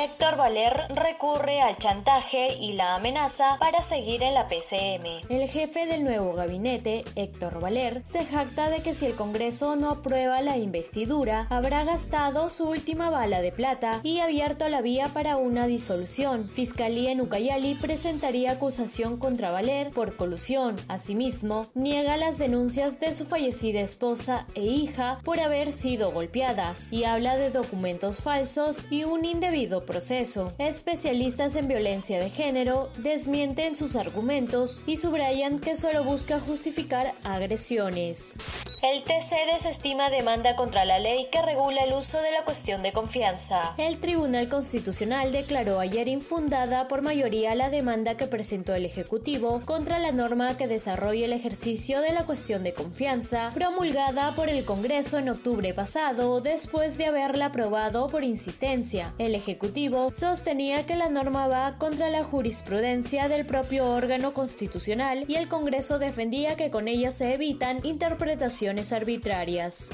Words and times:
Héctor 0.00 0.36
Valer 0.36 0.86
recurre 0.90 1.60
al 1.60 1.76
chantaje 1.76 2.54
y 2.54 2.74
la 2.74 2.94
amenaza 2.94 3.56
para 3.58 3.82
seguir 3.82 4.22
en 4.22 4.32
la 4.32 4.46
PCM. 4.46 5.26
El 5.28 5.48
jefe 5.48 5.86
del 5.86 6.04
nuevo 6.04 6.34
gabinete, 6.34 7.02
Héctor 7.16 7.58
Valer, 7.58 8.00
se 8.04 8.24
jacta 8.24 8.70
de 8.70 8.78
que 8.78 8.94
si 8.94 9.06
el 9.06 9.16
Congreso 9.16 9.74
no 9.74 9.90
aprueba 9.90 10.40
la 10.40 10.56
investidura, 10.56 11.48
habrá 11.50 11.82
gastado 11.82 12.48
su 12.48 12.68
última 12.68 13.10
bala 13.10 13.40
de 13.40 13.50
plata 13.50 13.98
y 14.04 14.20
abierto 14.20 14.68
la 14.68 14.82
vía 14.82 15.08
para 15.08 15.36
una 15.36 15.66
disolución. 15.66 16.48
Fiscalía 16.48 17.10
en 17.10 17.20
Ucayali 17.20 17.74
presentaría 17.74 18.52
acusación 18.52 19.16
contra 19.16 19.50
Valer 19.50 19.90
por 19.90 20.14
colusión. 20.14 20.76
Asimismo, 20.86 21.66
niega 21.74 22.16
las 22.16 22.38
denuncias 22.38 23.00
de 23.00 23.14
su 23.14 23.24
fallecida 23.24 23.80
esposa 23.80 24.46
e 24.54 24.62
hija 24.62 25.18
por 25.24 25.40
haber 25.40 25.72
sido 25.72 26.12
golpeadas 26.12 26.86
y 26.92 27.02
habla 27.02 27.36
de 27.36 27.50
documentos 27.50 28.22
falsos 28.22 28.86
y 28.92 29.02
un 29.02 29.24
indebido 29.24 29.87
proceso. 29.88 30.52
Especialistas 30.58 31.56
en 31.56 31.66
violencia 31.66 32.20
de 32.20 32.28
género 32.28 32.90
desmienten 32.98 33.74
sus 33.74 33.96
argumentos 33.96 34.82
y 34.86 34.96
subrayan 34.96 35.58
que 35.58 35.74
solo 35.74 36.04
busca 36.04 36.38
justificar 36.38 37.14
agresiones. 37.24 38.38
El 38.80 39.02
TC 39.02 39.34
desestima 39.52 40.08
demanda 40.08 40.54
contra 40.54 40.84
la 40.84 41.00
ley 41.00 41.26
que 41.32 41.42
regula 41.42 41.82
el 41.82 41.92
uso 41.94 42.22
de 42.22 42.30
la 42.30 42.44
cuestión 42.44 42.80
de 42.80 42.92
confianza. 42.92 43.74
El 43.76 43.98
Tribunal 43.98 44.46
Constitucional 44.46 45.32
declaró 45.32 45.80
ayer 45.80 46.06
infundada 46.06 46.86
por 46.86 47.02
mayoría 47.02 47.56
la 47.56 47.70
demanda 47.70 48.16
que 48.16 48.28
presentó 48.28 48.76
el 48.76 48.84
Ejecutivo 48.84 49.62
contra 49.64 49.98
la 49.98 50.12
norma 50.12 50.56
que 50.56 50.68
desarrolla 50.68 51.24
el 51.24 51.32
ejercicio 51.32 52.00
de 52.00 52.12
la 52.12 52.24
cuestión 52.24 52.62
de 52.62 52.72
confianza, 52.72 53.50
promulgada 53.52 54.36
por 54.36 54.48
el 54.48 54.64
Congreso 54.64 55.18
en 55.18 55.30
octubre 55.30 55.74
pasado 55.74 56.40
después 56.40 56.96
de 56.98 57.06
haberla 57.06 57.46
aprobado 57.46 58.06
por 58.08 58.22
insistencia. 58.22 59.12
El 59.18 59.34
Ejecutivo 59.34 60.12
sostenía 60.12 60.86
que 60.86 60.94
la 60.94 61.08
norma 61.08 61.48
va 61.48 61.78
contra 61.78 62.10
la 62.10 62.22
jurisprudencia 62.22 63.26
del 63.28 63.44
propio 63.44 63.90
órgano 63.90 64.32
constitucional 64.34 65.24
y 65.26 65.34
el 65.34 65.48
Congreso 65.48 65.98
defendía 65.98 66.54
que 66.54 66.70
con 66.70 66.86
ella 66.86 67.10
se 67.10 67.34
evitan 67.34 67.84
interpretaciones 67.84 68.67
arbitrarias. 68.68 69.90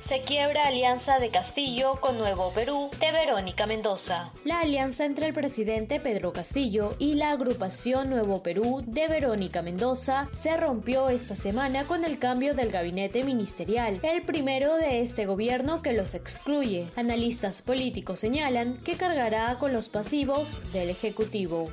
Se 0.00 0.22
quiebra 0.22 0.66
alianza 0.66 1.18
de 1.18 1.30
Castillo 1.30 1.94
con 2.00 2.18
Nuevo 2.18 2.52
Perú 2.52 2.90
de 3.00 3.12
Verónica 3.12 3.66
Mendoza. 3.66 4.30
La 4.44 4.60
alianza 4.60 5.06
entre 5.06 5.26
el 5.26 5.32
presidente 5.32 6.00
Pedro 6.00 6.32
Castillo 6.32 6.94
y 6.98 7.14
la 7.14 7.30
agrupación 7.30 8.10
Nuevo 8.10 8.42
Perú 8.42 8.82
de 8.86 9.08
Verónica 9.08 9.62
Mendoza 9.62 10.28
se 10.32 10.56
rompió 10.56 11.08
esta 11.08 11.36
semana 11.36 11.84
con 11.84 12.04
el 12.04 12.18
cambio 12.18 12.54
del 12.54 12.70
gabinete 12.70 13.22
ministerial, 13.22 14.00
el 14.02 14.22
primero 14.22 14.74
de 14.74 15.00
este 15.00 15.24
gobierno 15.24 15.80
que 15.80 15.92
los 15.92 16.14
excluye. 16.14 16.88
Analistas 16.96 17.62
políticos 17.62 18.18
señalan 18.18 18.76
que 18.78 18.96
cargará 18.96 19.58
con 19.58 19.72
los 19.72 19.88
pasivos 19.88 20.60
del 20.72 20.90
Ejecutivo 20.90 21.70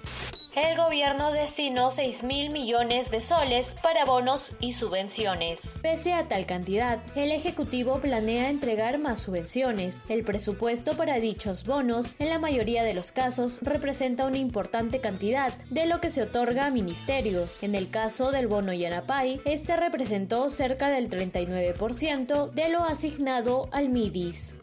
el 0.55 0.77
gobierno 0.77 1.31
destinó 1.31 1.91
6 1.91 2.23
mil 2.23 2.51
millones 2.51 3.09
de 3.09 3.21
soles 3.21 3.75
para 3.81 4.05
bonos 4.05 4.55
y 4.59 4.73
subvenciones. 4.73 5.75
Pese 5.81 6.13
a 6.13 6.27
tal 6.27 6.45
cantidad, 6.45 6.99
el 7.15 7.31
Ejecutivo 7.31 7.99
planea 7.99 8.49
entregar 8.49 8.99
más 8.99 9.19
subvenciones. 9.19 10.05
El 10.09 10.23
presupuesto 10.23 10.95
para 10.95 11.19
dichos 11.19 11.65
bonos, 11.65 12.15
en 12.19 12.29
la 12.29 12.39
mayoría 12.39 12.83
de 12.83 12.93
los 12.93 13.11
casos, 13.11 13.61
representa 13.63 14.25
una 14.25 14.37
importante 14.37 14.99
cantidad 14.99 15.53
de 15.69 15.85
lo 15.85 15.99
que 15.99 16.09
se 16.09 16.21
otorga 16.21 16.67
a 16.67 16.71
ministerios. 16.71 17.63
En 17.63 17.75
el 17.75 17.89
caso 17.89 18.31
del 18.31 18.47
bono 18.47 18.73
Yanapay, 18.73 19.41
este 19.45 19.75
representó 19.75 20.49
cerca 20.49 20.89
del 20.89 21.09
39% 21.09 22.51
de 22.51 22.69
lo 22.69 22.83
asignado 22.83 23.69
al 23.71 23.89
MIDIS 23.89 24.59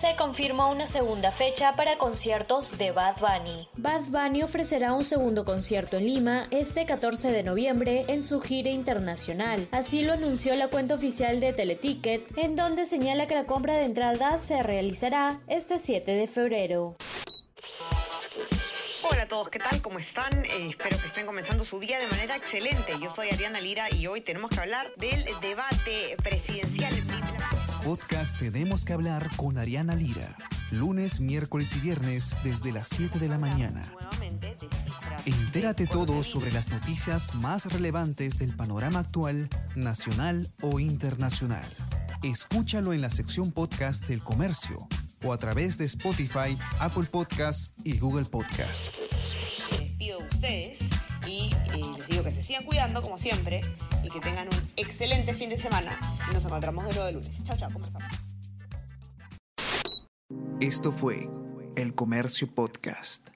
se 0.00 0.16
confirmó 0.16 0.70
una 0.70 0.86
segunda 0.86 1.30
fecha 1.30 1.76
para 1.76 1.98
conciertos 1.98 2.78
de 2.78 2.90
Bad 2.90 3.16
Bunny. 3.20 3.68
Bad 3.76 4.04
Bunny 4.04 4.42
ofrecerá 4.42 4.94
un 4.94 5.04
segundo 5.04 5.44
concierto 5.44 5.98
en 5.98 6.06
Lima 6.06 6.44
este 6.50 6.86
14 6.86 7.30
de 7.30 7.42
noviembre 7.42 8.06
en 8.08 8.22
su 8.22 8.40
gira 8.40 8.70
internacional. 8.70 9.68
Así 9.72 10.02
lo 10.02 10.14
anunció 10.14 10.56
la 10.56 10.68
cuenta 10.68 10.94
oficial 10.94 11.38
de 11.38 11.52
Teleticket, 11.52 12.38
en 12.38 12.56
donde 12.56 12.86
señala 12.86 13.26
que 13.26 13.34
la 13.34 13.44
compra 13.44 13.74
de 13.74 13.84
entradas 13.84 14.40
se 14.40 14.62
realizará 14.62 15.40
este 15.48 15.78
7 15.78 16.10
de 16.10 16.26
febrero. 16.26 16.96
Hola 19.02 19.22
a 19.22 19.28
todos, 19.28 19.50
¿qué 19.50 19.58
tal? 19.58 19.82
¿Cómo 19.82 19.98
están? 19.98 20.46
Eh, 20.46 20.68
espero 20.70 20.96
que 20.98 21.08
estén 21.08 21.26
comenzando 21.26 21.62
su 21.64 21.78
día 21.78 21.98
de 21.98 22.06
manera 22.06 22.36
excelente. 22.36 22.94
Yo 23.02 23.14
soy 23.14 23.28
Ariana 23.28 23.60
Lira 23.60 23.94
y 23.94 24.06
hoy 24.06 24.22
tenemos 24.22 24.50
que 24.50 24.60
hablar 24.60 24.94
del 24.96 25.26
debate 25.42 26.16
presidencial 26.22 26.94
podcast 27.84 28.38
Tenemos 28.38 28.84
que 28.84 28.92
hablar 28.92 29.30
con 29.36 29.56
Ariana 29.58 29.94
Lira. 29.94 30.36
Lunes, 30.70 31.20
miércoles 31.20 31.74
y 31.76 31.80
viernes 31.80 32.36
desde 32.44 32.72
las 32.72 32.88
7 32.88 33.18
de 33.18 33.28
la 33.28 33.38
mañana. 33.38 33.82
Entérate 35.24 35.86
todo 35.86 36.22
sobre 36.22 36.52
las 36.52 36.68
noticias 36.68 37.34
más 37.34 37.72
relevantes 37.72 38.38
del 38.38 38.54
panorama 38.54 39.00
actual, 39.00 39.48
nacional 39.74 40.50
o 40.62 40.80
internacional. 40.80 41.64
Escúchalo 42.22 42.92
en 42.92 43.00
la 43.00 43.10
sección 43.10 43.52
podcast 43.52 44.06
del 44.06 44.22
comercio 44.22 44.86
o 45.24 45.32
a 45.32 45.38
través 45.38 45.78
de 45.78 45.86
Spotify, 45.86 46.56
Apple 46.78 47.04
Podcast 47.04 47.72
y 47.84 47.98
Google 47.98 48.26
Podcast. 48.26 48.88
Les 49.78 49.92
pido 49.94 50.18
a 50.20 50.24
ustedes 50.24 50.78
y 51.26 51.50
eh, 51.72 51.82
les 51.98 52.06
digo 52.08 52.24
que 52.24 52.30
se 52.30 52.42
sigan 52.42 52.64
cuidando 52.64 53.02
como 53.02 53.18
siempre 53.18 53.60
y 54.02 54.08
que 54.08 54.20
tengan 54.20 54.48
un 54.48 54.68
excelente 54.76 55.34
fin 55.34 55.50
de 55.50 55.58
semana 55.58 55.98
nos 56.32 56.44
encontramos 56.44 56.84
de 56.94 57.02
de 57.02 57.12
lunes. 57.12 57.30
Chao, 57.44 57.56
chao, 57.56 57.70
¿cómo 57.72 57.84
están? 57.84 58.02
Esto 60.60 60.92
fue 60.92 61.28
El 61.76 61.94
Comercio 61.94 62.54
Podcast. 62.54 63.30